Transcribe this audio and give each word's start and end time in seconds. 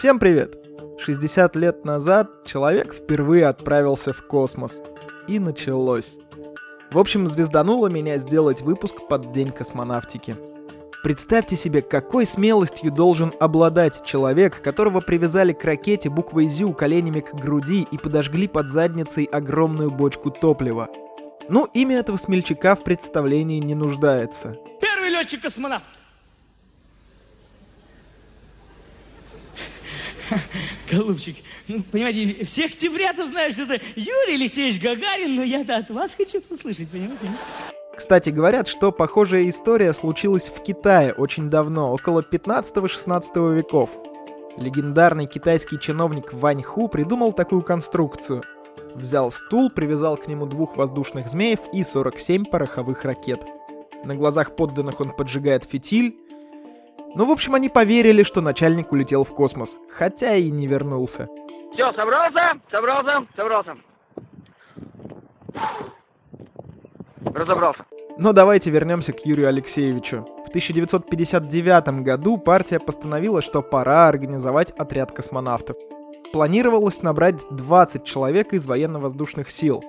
Всем 0.00 0.18
привет! 0.18 0.56
60 0.98 1.56
лет 1.56 1.84
назад 1.84 2.46
человек 2.46 2.94
впервые 2.94 3.44
отправился 3.44 4.14
в 4.14 4.26
космос. 4.26 4.80
И 5.28 5.38
началось. 5.38 6.16
В 6.90 6.98
общем, 6.98 7.26
звездануло 7.26 7.88
меня 7.88 8.16
сделать 8.16 8.62
выпуск 8.62 9.06
под 9.10 9.30
День 9.32 9.52
космонавтики. 9.52 10.36
Представьте 11.02 11.54
себе, 11.54 11.82
какой 11.82 12.24
смелостью 12.24 12.90
должен 12.90 13.34
обладать 13.40 14.02
человек, 14.06 14.62
которого 14.62 15.02
привязали 15.02 15.52
к 15.52 15.62
ракете 15.66 16.08
буквой 16.08 16.48
ЗЮ 16.48 16.72
коленями 16.72 17.20
к 17.20 17.34
груди 17.34 17.86
и 17.92 17.98
подожгли 17.98 18.48
под 18.48 18.70
задницей 18.70 19.24
огромную 19.24 19.90
бочку 19.90 20.30
топлива. 20.30 20.88
Ну, 21.50 21.68
имя 21.74 21.98
этого 21.98 22.16
смельчака 22.16 22.74
в 22.74 22.84
представлении 22.84 23.58
не 23.58 23.74
нуждается. 23.74 24.56
Первый 24.80 25.10
летчик-космонавт. 25.10 25.90
Голубчик, 30.90 31.36
ну, 31.68 31.82
понимаете, 31.82 32.44
всех 32.44 32.72
знаешь, 32.78 33.52
что 33.52 33.62
это 33.62 33.82
Юрий 33.96 34.34
Алексеевич 34.34 34.80
Гагарин, 34.80 35.36
но 35.36 35.42
я-то 35.42 35.76
от 35.76 35.90
вас 35.90 36.12
хочу 36.16 36.42
услышать, 36.50 36.88
понимаете? 36.90 37.30
Кстати, 37.96 38.30
говорят, 38.30 38.66
что 38.66 38.92
похожая 38.92 39.48
история 39.48 39.92
случилась 39.92 40.48
в 40.48 40.62
Китае 40.62 41.12
очень 41.12 41.50
давно, 41.50 41.92
около 41.92 42.22
15-16 42.22 43.54
веков. 43.54 43.90
Легендарный 44.56 45.26
китайский 45.26 45.78
чиновник 45.78 46.32
Вань 46.32 46.62
Ху 46.62 46.88
придумал 46.88 47.32
такую 47.32 47.62
конструкцию. 47.62 48.42
Взял 48.94 49.30
стул, 49.30 49.70
привязал 49.70 50.16
к 50.16 50.26
нему 50.26 50.46
двух 50.46 50.76
воздушных 50.76 51.28
змеев 51.28 51.60
и 51.72 51.84
47 51.84 52.46
пороховых 52.46 53.04
ракет. 53.04 53.44
На 54.04 54.14
глазах 54.14 54.56
подданных 54.56 55.00
он 55.00 55.14
поджигает 55.14 55.64
фитиль, 55.64 56.16
ну, 57.14 57.24
в 57.24 57.32
общем, 57.32 57.54
они 57.54 57.68
поверили, 57.68 58.22
что 58.22 58.40
начальник 58.40 58.92
улетел 58.92 59.24
в 59.24 59.34
космос, 59.34 59.78
хотя 59.90 60.36
и 60.36 60.48
не 60.48 60.68
вернулся. 60.68 61.28
Все, 61.72 61.92
собрался, 61.92 62.60
собрался, 62.70 63.26
собрался. 63.36 63.76
Разобрался. 67.24 67.84
Но 68.16 68.32
давайте 68.32 68.70
вернемся 68.70 69.12
к 69.12 69.26
Юрию 69.26 69.48
Алексеевичу. 69.48 70.24
В 70.46 70.50
1959 70.50 72.02
году 72.02 72.38
партия 72.38 72.78
постановила, 72.78 73.42
что 73.42 73.62
пора 73.62 74.06
организовать 74.08 74.70
отряд 74.72 75.10
космонавтов. 75.10 75.76
Планировалось 76.32 77.02
набрать 77.02 77.42
20 77.50 78.04
человек 78.04 78.52
из 78.52 78.66
военно-воздушных 78.66 79.50
сил, 79.50 79.82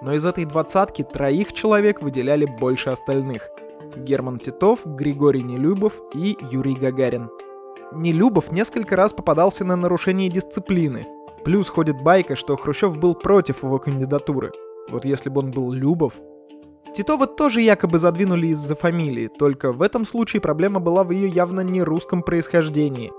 но 0.00 0.14
из 0.14 0.24
этой 0.24 0.44
двадцатки 0.44 1.02
троих 1.02 1.52
человек 1.52 2.02
выделяли 2.02 2.44
больше 2.44 2.90
остальных– 2.90 3.48
Герман 3.98 4.38
Титов, 4.38 4.80
Григорий 4.84 5.42
Нелюбов 5.42 5.92
и 6.14 6.36
Юрий 6.50 6.74
Гагарин. 6.74 7.30
Нелюбов 7.92 8.52
несколько 8.52 8.96
раз 8.96 9.12
попадался 9.12 9.64
на 9.64 9.76
нарушение 9.76 10.28
дисциплины. 10.28 11.06
Плюс 11.44 11.68
ходит 11.68 12.02
байка, 12.02 12.36
что 12.36 12.56
Хрущев 12.56 12.98
был 12.98 13.14
против 13.14 13.62
его 13.62 13.78
кандидатуры. 13.78 14.52
Вот 14.90 15.04
если 15.04 15.28
бы 15.28 15.40
он 15.40 15.50
был 15.50 15.72
Любов... 15.72 16.14
Титова 16.94 17.26
тоже 17.26 17.60
якобы 17.60 17.98
задвинули 17.98 18.48
из-за 18.48 18.74
фамилии, 18.74 19.28
только 19.28 19.72
в 19.72 19.82
этом 19.82 20.04
случае 20.04 20.40
проблема 20.40 20.80
была 20.80 21.04
в 21.04 21.12
ее 21.12 21.28
явно 21.28 21.60
не 21.60 21.82
русском 21.82 22.22
происхождении. 22.22 23.12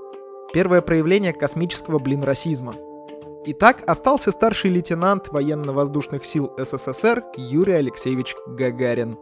Первое 0.52 0.82
проявление 0.82 1.34
космического, 1.34 2.00
блин, 2.00 2.24
расизма. 2.24 2.74
Итак, 3.46 3.84
остался 3.88 4.32
старший 4.32 4.72
лейтенант 4.72 5.30
военно-воздушных 5.30 6.26
сил 6.26 6.52
СССР 6.58 7.24
Юрий 7.38 7.74
Алексеевич 7.74 8.36
Гагарин. 8.48 9.18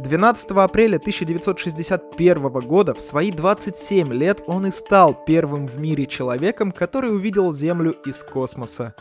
12 0.00 0.50
апреля 0.52 0.96
1961 0.96 2.48
года 2.50 2.94
в 2.94 3.00
свои 3.00 3.30
27 3.30 4.12
лет 4.14 4.42
он 4.46 4.66
и 4.66 4.70
стал 4.70 5.14
первым 5.26 5.66
в 5.66 5.78
мире 5.78 6.06
человеком, 6.06 6.72
который 6.72 7.14
увидел 7.14 7.52
Землю 7.52 7.92
из 8.06 8.22
космоса. 8.22 8.94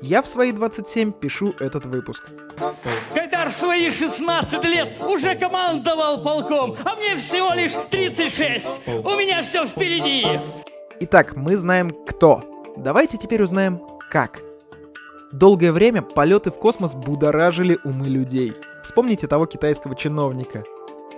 Я 0.00 0.22
в 0.22 0.28
свои 0.28 0.52
27 0.52 1.12
пишу 1.12 1.52
этот 1.58 1.84
выпуск. 1.84 2.24
Гайдар 3.14 3.50
в 3.50 3.52
свои 3.52 3.90
16 3.90 4.64
лет 4.64 4.94
уже 5.06 5.34
командовал 5.34 6.22
полком, 6.22 6.76
а 6.84 6.94
мне 6.96 7.16
всего 7.16 7.52
лишь 7.52 7.72
36. 7.90 8.66
У 8.86 9.10
меня 9.16 9.42
все 9.42 9.66
впереди. 9.66 10.26
Итак, 11.00 11.36
мы 11.36 11.56
знаем 11.56 11.90
кто. 11.90 12.42
Давайте 12.76 13.18
теперь 13.18 13.42
узнаем 13.42 13.82
как. 14.10 14.47
Долгое 15.32 15.72
время 15.72 16.00
полеты 16.00 16.50
в 16.50 16.54
космос 16.54 16.94
будоражили 16.94 17.78
умы 17.84 18.08
людей. 18.08 18.54
Вспомните 18.82 19.26
того 19.26 19.44
китайского 19.44 19.94
чиновника. 19.94 20.64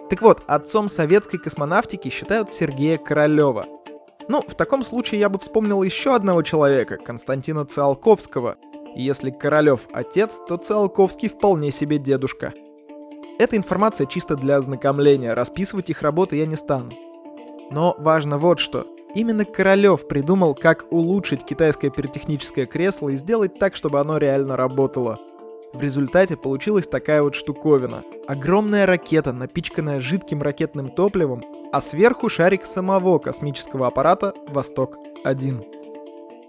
Так 0.08 0.20
вот, 0.22 0.42
отцом 0.48 0.88
советской 0.88 1.38
космонавтики 1.38 2.08
считают 2.08 2.50
Сергея 2.50 2.98
Королева. 2.98 3.66
Ну, 4.26 4.42
в 4.42 4.56
таком 4.56 4.84
случае 4.84 5.20
я 5.20 5.28
бы 5.28 5.38
вспомнил 5.38 5.80
еще 5.84 6.14
одного 6.14 6.42
человека, 6.42 6.96
Константина 6.96 7.64
Циолковского. 7.64 8.56
Если 8.96 9.30
Королев 9.30 9.82
отец, 9.92 10.40
то 10.48 10.56
Циолковский 10.56 11.28
вполне 11.28 11.70
себе 11.70 11.98
дедушка. 11.98 12.52
Эта 13.38 13.56
информация 13.56 14.08
чисто 14.08 14.34
для 14.34 14.56
ознакомления, 14.56 15.34
расписывать 15.34 15.88
их 15.88 16.02
работы 16.02 16.36
я 16.36 16.46
не 16.46 16.56
стану. 16.56 16.90
Но 17.70 17.94
важно 17.98 18.38
вот 18.38 18.58
что. 18.58 18.86
Именно 19.14 19.44
Королев 19.44 20.06
придумал, 20.06 20.54
как 20.54 20.86
улучшить 20.90 21.44
китайское 21.44 21.90
пиротехническое 21.90 22.66
кресло 22.66 23.08
и 23.08 23.16
сделать 23.16 23.58
так, 23.58 23.74
чтобы 23.74 24.00
оно 24.00 24.18
реально 24.18 24.56
работало. 24.56 25.18
В 25.72 25.82
результате 25.82 26.36
получилась 26.36 26.86
такая 26.86 27.22
вот 27.22 27.34
штуковина. 27.34 28.02
Огромная 28.26 28.86
ракета, 28.86 29.32
напичканная 29.32 30.00
жидким 30.00 30.42
ракетным 30.42 30.90
топливом, 30.90 31.42
а 31.72 31.80
сверху 31.80 32.28
шарик 32.28 32.64
самого 32.64 33.18
космического 33.18 33.86
аппарата 33.86 34.34
«Восток-1». 34.48 35.64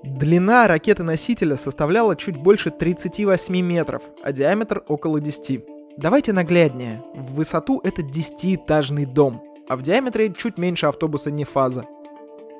Длина 0.04 0.68
ракеты-носителя 0.68 1.56
составляла 1.58 2.16
чуть 2.16 2.38
больше 2.38 2.72
38 2.72 3.56
метров, 3.62 4.02
а 4.24 4.32
диаметр 4.32 4.84
около 4.88 5.20
10. 5.20 5.64
Давайте 5.98 6.34
нагляднее. 6.34 7.04
В 7.14 7.36
высоту 7.36 7.80
это 7.84 8.02
10-этажный 8.02 9.06
дом, 9.06 9.44
а 9.70 9.78
в 9.78 9.84
диаметре 9.84 10.34
чуть 10.34 10.58
меньше 10.58 10.88
автобуса 10.88 11.30
Нефаза. 11.30 11.86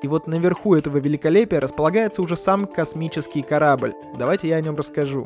И 0.02 0.08
вот 0.08 0.26
наверху 0.26 0.74
этого 0.74 0.98
великолепия 0.98 1.60
располагается 1.60 2.22
уже 2.22 2.36
сам 2.36 2.66
космический 2.66 3.42
корабль. 3.42 3.94
Давайте 4.18 4.48
я 4.48 4.56
о 4.56 4.60
нем 4.60 4.76
расскажу. 4.76 5.24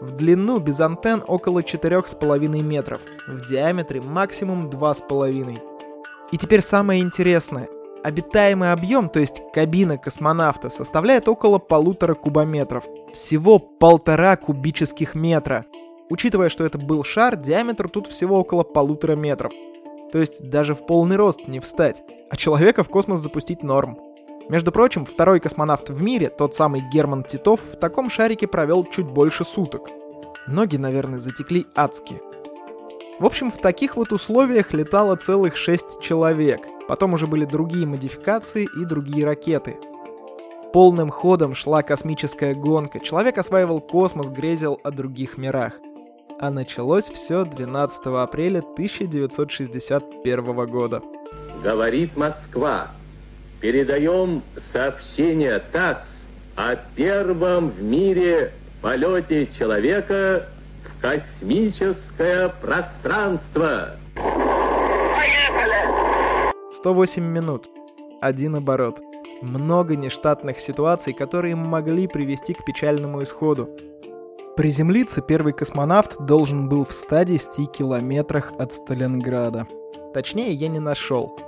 В 0.00 0.12
длину 0.12 0.58
без 0.58 0.80
антенн 0.80 1.22
около 1.26 1.60
4,5 1.60 2.60
метров, 2.62 3.00
в 3.26 3.48
диаметре 3.48 4.00
максимум 4.00 4.68
2,5. 4.68 5.58
И 6.32 6.36
теперь 6.36 6.60
самое 6.60 7.00
интересное. 7.00 7.68
Обитаемый 8.02 8.72
объем, 8.72 9.08
то 9.08 9.20
есть 9.20 9.40
кабина 9.54 9.96
космонавта, 9.96 10.70
составляет 10.70 11.28
около 11.28 11.58
полутора 11.58 12.14
кубометров. 12.14 12.84
Всего 13.12 13.60
полтора 13.60 14.36
кубических 14.36 15.14
метра. 15.14 15.66
Учитывая, 16.10 16.48
что 16.48 16.64
это 16.64 16.78
был 16.78 17.04
шар, 17.04 17.36
диаметр 17.36 17.88
тут 17.88 18.08
всего 18.08 18.40
около 18.40 18.64
полутора 18.64 19.14
метров. 19.14 19.52
То 20.12 20.18
есть 20.18 20.48
даже 20.50 20.74
в 20.74 20.86
полный 20.86 21.16
рост 21.16 21.48
не 21.48 21.58
встать, 21.58 22.02
а 22.30 22.36
человека 22.36 22.84
в 22.84 22.88
космос 22.90 23.20
запустить 23.20 23.62
норм. 23.62 23.98
Между 24.50 24.70
прочим, 24.70 25.06
второй 25.06 25.40
космонавт 25.40 25.88
в 25.88 26.02
мире, 26.02 26.28
тот 26.28 26.54
самый 26.54 26.82
Герман 26.92 27.24
Титов, 27.24 27.60
в 27.72 27.76
таком 27.76 28.10
шарике 28.10 28.46
провел 28.46 28.84
чуть 28.84 29.06
больше 29.06 29.44
суток. 29.44 29.88
Ноги, 30.46 30.76
наверное, 30.76 31.18
затекли 31.18 31.66
адски. 31.74 32.20
В 33.18 33.24
общем, 33.24 33.50
в 33.50 33.58
таких 33.58 33.96
вот 33.96 34.12
условиях 34.12 34.74
летало 34.74 35.16
целых 35.16 35.56
шесть 35.56 36.00
человек. 36.00 36.66
Потом 36.88 37.14
уже 37.14 37.26
были 37.26 37.44
другие 37.44 37.86
модификации 37.86 38.68
и 38.76 38.84
другие 38.84 39.24
ракеты. 39.24 39.78
Полным 40.72 41.10
ходом 41.10 41.54
шла 41.54 41.82
космическая 41.82 42.54
гонка. 42.54 43.00
Человек 43.00 43.38
осваивал 43.38 43.80
космос, 43.80 44.28
грезил 44.28 44.80
о 44.82 44.90
других 44.90 45.38
мирах 45.38 45.74
а 46.42 46.50
началось 46.50 47.08
все 47.08 47.44
12 47.44 48.06
апреля 48.06 48.58
1961 48.58 50.66
года. 50.66 51.00
Говорит 51.62 52.16
Москва. 52.16 52.90
Передаем 53.60 54.42
сообщение 54.72 55.60
ТАСС 55.60 56.04
о 56.56 56.74
первом 56.96 57.70
в 57.70 57.80
мире 57.80 58.52
полете 58.80 59.46
человека 59.56 60.48
в 60.84 61.00
космическое 61.00 62.48
пространство. 62.60 63.90
Поехали! 64.16 66.50
108 66.72 67.22
минут. 67.22 67.70
Один 68.20 68.56
оборот. 68.56 68.98
Много 69.42 69.94
нештатных 69.94 70.58
ситуаций, 70.58 71.12
которые 71.12 71.54
могли 71.54 72.08
привести 72.08 72.54
к 72.54 72.64
печальному 72.64 73.22
исходу. 73.22 73.68
Приземлиться 74.56 75.22
первый 75.22 75.54
космонавт 75.54 76.26
должен 76.26 76.68
был 76.68 76.84
в 76.84 76.92
110 76.92 77.70
километрах 77.72 78.52
от 78.58 78.74
Сталинграда. 78.74 79.66
Точнее, 80.12 80.52
я 80.52 80.68
не 80.68 80.78
нашел. 80.78 81.38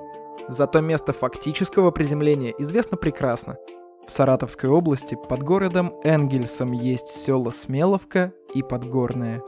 Зато 0.49 0.81
место 0.81 1.13
фактического 1.13 1.91
приземления 1.91 2.55
известно 2.59 2.97
прекрасно. 2.97 3.59
В 4.07 4.13
Саратовской 4.13 4.71
области 4.71 5.19
под 5.29 5.43
городом 5.43 5.93
Энгельсом 6.03 6.73
есть 6.73 7.09
села 7.09 7.51
Смеловка 7.51 8.33
и 8.55 8.63
Подгорное. 8.63 9.43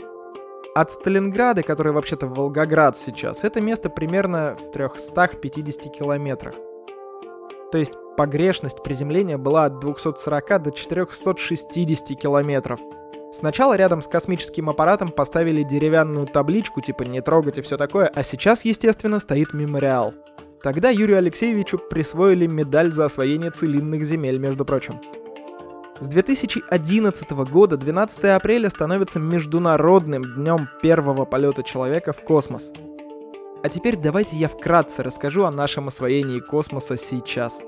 От 0.75 0.91
Сталинграда, 0.91 1.63
который 1.63 1.93
вообще-то 1.93 2.27
Волгоград 2.27 2.99
сейчас, 2.99 3.43
это 3.43 3.63
место 3.63 3.89
примерно 3.89 4.55
в 4.61 4.71
350 4.71 5.97
километрах. 5.97 6.55
То 7.73 7.79
есть 7.79 7.95
Погрешность 8.17 8.83
приземления 8.83 9.37
была 9.37 9.67
от 9.67 9.79
240 9.79 10.63
до 10.63 10.71
460 10.71 12.19
километров. 12.19 12.81
Сначала 13.37 13.77
рядом 13.77 14.01
с 14.01 14.09
космическим 14.09 14.71
аппаратом 14.71 15.09
поставили 15.11 15.63
деревянную 15.63 16.27
табличку 16.27 16.81
типа 16.81 17.03
«не 17.03 17.21
трогать» 17.21 17.59
и 17.59 17.61
все 17.61 17.77
такое, 17.77 18.07
а 18.07 18.23
сейчас, 18.23 18.65
естественно, 18.65 19.21
стоит 19.21 19.53
мемориал. 19.53 20.15
Тогда 20.63 20.89
Юрию 20.89 21.19
Алексеевичу 21.19 21.77
присвоили 21.77 22.47
медаль 22.47 22.93
за 22.93 23.05
освоение 23.05 23.51
целинных 23.51 24.05
земель, 24.05 24.39
между 24.39 24.65
прочим. 24.65 25.03
С 26.01 26.09
2011 26.09 27.31
года 27.51 27.77
12 27.77 28.25
апреля 28.25 28.71
становится 28.71 29.19
Международным 29.21 30.23
днем 30.23 30.71
первого 30.81 31.27
полета 31.27 31.63
человека 31.63 32.15
в 32.15 32.23
космос. 32.23 32.73
А 33.63 33.69
теперь 33.69 33.97
давайте 33.99 34.37
я 34.37 34.49
вкратце 34.49 35.03
расскажу 35.03 35.45
о 35.45 35.51
нашем 35.51 35.89
освоении 35.89 36.41
космоса 36.41 36.97
сейчас. 36.97 37.63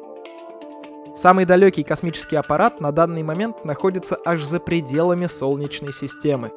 Самый 1.19 1.45
далекий 1.47 1.83
космический 1.83 2.37
аппарат 2.37 2.81
на 2.81 2.93
данный 2.93 3.25
момент 3.25 3.65
находится 3.65 4.17
аж 4.25 4.45
за 4.45 4.61
пределами 4.61 5.27
Солнечной 5.27 5.93
системы. 5.93 6.53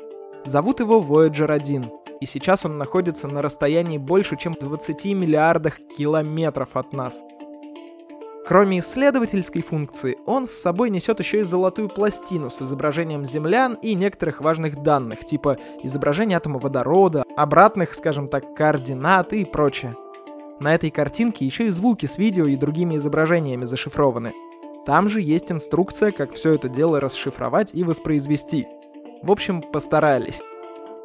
Зовут 0.45 0.79
его 0.79 1.01
Voyager 1.01 1.51
1, 1.51 1.89
и 2.21 2.25
сейчас 2.27 2.63
он 2.63 2.77
находится 2.77 3.27
на 3.27 3.41
расстоянии 3.41 3.97
больше, 3.97 4.37
чем 4.37 4.53
20 4.53 5.05
миллиардах 5.05 5.79
километров 5.97 6.77
от 6.77 6.93
нас– 6.93 7.21
Кроме 8.47 8.79
исследовательской 8.79 9.61
функции, 9.61 10.17
он 10.25 10.47
с 10.47 10.51
собой 10.51 10.89
несет 10.89 11.19
еще 11.19 11.39
и 11.39 11.43
золотую 11.43 11.89
пластину 11.89 12.49
с 12.49 12.61
изображением 12.61 13.23
землян 13.23 13.75
и 13.75 13.93
некоторых 13.93 14.41
важных 14.41 14.81
данных, 14.81 15.23
типа 15.23 15.57
изображения 15.83 16.37
атома 16.37 16.59
водорода, 16.59 17.23
обратных, 17.37 17.93
скажем 17.93 18.27
так, 18.27 18.55
координат 18.55 19.31
и 19.33 19.45
прочее. 19.45 19.95
На 20.59 20.75
этой 20.75 20.89
картинке 20.89 21.45
еще 21.45 21.67
и 21.67 21.69
звуки 21.69 22.07
с 22.07 22.17
видео 22.17 22.45
и 22.45 22.55
другими 22.55 22.97
изображениями 22.97 23.65
зашифрованы. 23.65 24.33
Там 24.85 25.09
же 25.09 25.21
есть 25.21 25.51
инструкция, 25.51 26.11
как 26.11 26.33
все 26.33 26.53
это 26.53 26.69
дело 26.69 26.99
расшифровать 26.99 27.71
и 27.73 27.83
воспроизвести. 27.83 28.67
В 29.21 29.31
общем, 29.31 29.61
постарались. 29.61 30.41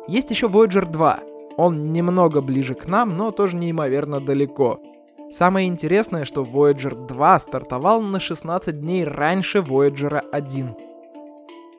Есть 0.08 0.31
еще 0.31 0.46
Voyager 0.46 0.90
2. 0.90 1.20
Он 1.56 1.93
немного 1.93 2.40
ближе 2.40 2.75
к 2.75 2.87
нам, 2.87 3.17
но 3.17 3.31
тоже 3.31 3.56
неимоверно 3.56 4.20
далеко— 4.20 4.81
Самое 5.31 5.67
интересное, 5.67 6.25
что 6.25 6.44
Voyager 6.44 7.06
2 7.06 7.38
стартовал 7.40 8.00
на 8.00 8.20
16 8.20 8.81
дней 8.81 9.05
раньше 9.05 9.58
Voyager 9.58 10.19
1. 10.31 10.76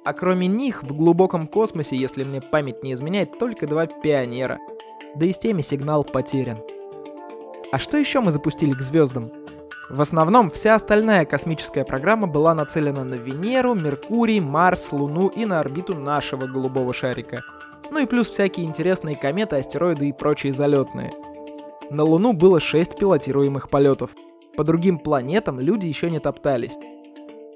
А 0.04 0.14
кроме 0.14 0.48
них, 0.48 0.84
в 0.84 0.96
глубоком 0.96 1.48
космосе, 1.48 1.96
если 1.96 2.24
мне 2.24 2.42
память 2.42 2.84
не 2.84 2.94
изменяет, 2.94 3.40
только 3.40 3.66
два 3.66 3.88
пионера. 3.88 4.60
Да 5.16 5.26
и 5.26 5.32
с 5.32 5.40
теми 5.40 5.62
сигнал 5.62 6.04
потерян. 6.04 6.58
А 7.72 7.80
что 7.80 7.98
еще 7.98 8.20
мы 8.20 8.32
запустили 8.32 8.72
к 8.72 8.82
звездам? 8.82 9.32
В 9.90 10.02
основном 10.02 10.52
вся 10.52 10.76
остальная 10.76 11.26
космическая 11.26 11.86
программа 11.86 12.28
была 12.28 12.54
нацелена 12.54 13.04
на 13.04 13.16
Венеру, 13.16 13.74
Меркурий, 13.74 14.40
Марс, 14.40 14.92
Луну 14.92 15.28
и 15.28 15.46
на 15.46 15.60
орбиту 15.60 15.98
нашего 15.98 16.46
голубого 16.46 16.94
шарика. 16.94 17.44
Ну 17.90 18.00
и 18.00 18.06
плюс 18.06 18.30
всякие 18.30 18.66
интересные 18.66 19.16
кометы, 19.16 19.56
астероиды 19.56 20.10
и 20.10 20.14
прочие 20.14 20.52
залетные– 20.52 21.12
на 21.90 22.04
Луну 22.04 22.34
было 22.34 22.60
6 22.60 22.98
пилотируемых 22.98 23.70
полетов. 23.70 24.12
По 24.58 24.66
другим 24.66 25.00
планетам 25.00 25.60
люди 25.60 25.88
еще 25.88 26.10
не 26.10 26.20
топтались. 26.20 26.78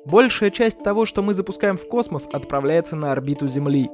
Большая 0.05 0.51
часть 0.51 0.81
того, 0.83 1.05
что 1.05 1.21
мы 1.21 1.33
запускаем 1.33 1.77
в 1.77 1.85
космос, 1.87 2.29
отправляется 2.31 2.95
на 2.95 3.11
орбиту 3.11 3.49
Земли. 3.49 3.89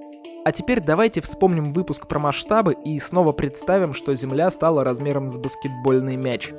А 0.45 0.51
теперь 0.51 0.79
давайте 0.79 1.21
вспомним 1.21 1.73
выпуск 1.73 2.07
про 2.07 2.19
масштабы 2.19 2.75
и 2.85 2.99
снова 2.99 3.31
представим, 3.31 3.93
что 3.95 4.15
Земля 4.15 4.51
стала 4.51 4.83
размером 4.83 5.27
с 5.27 5.37
баскетбольный 5.37 6.17
мяч. 6.17 6.53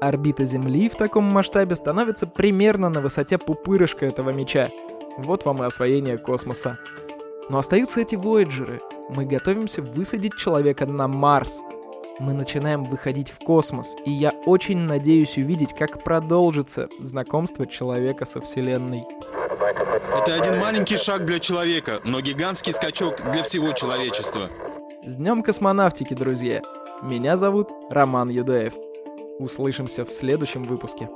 Орбита 0.00 0.44
Земли 0.44 0.88
в 0.88 0.96
таком 0.96 1.24
масштабе 1.24 1.76
становится 1.76 2.26
примерно 2.26 2.88
на 2.88 3.00
высоте 3.00 3.38
пупырышка 3.38 4.06
этого 4.06 4.30
мяча. 4.30 4.70
Вот 5.18 5.44
вам 5.44 5.62
и 5.62 5.66
освоение 5.66 6.18
космоса. 6.18 6.78
Но 7.48 7.58
остаются 7.58 8.00
эти 8.00 8.16
Вояджеры. 8.16 8.80
Мы 9.08 9.24
готовимся 9.24 9.82
высадить 9.82 10.34
человека 10.36 10.86
на 10.86 11.08
Марс— 11.08 11.62
мы 12.18 12.32
начинаем 12.32 12.84
выходить 12.84 13.30
в 13.30 13.38
космос, 13.44 13.94
и 14.06 14.10
я 14.10 14.30
очень 14.46 14.78
надеюсь 14.78 15.36
увидеть, 15.36 15.74
как 15.74 16.02
продолжится 16.02 16.88
знакомство 16.98 17.66
человека 17.66 18.24
со 18.24 18.40
Вселенной. 18.40 19.04
Это 20.16 20.34
один 20.34 20.58
маленький 20.58 20.96
шаг 20.96 21.26
для 21.26 21.38
человека, 21.38 22.00
но 22.04 22.22
гигантский 22.22 22.72
скачок 22.72 23.20
для 23.32 23.42
всего 23.42 23.72
человечества. 23.72 24.48
С 25.04 25.16
Днем 25.16 25.42
космонавтики, 25.42 26.14
друзья! 26.14 26.62
Меня 27.02 27.36
зовут 27.36 27.68
Роман 27.90 28.30
Юдаев. 28.30 28.72
Услышимся 29.38 30.04
в 30.04 30.10
следующем 30.10 30.64
выпуске. 30.64 31.10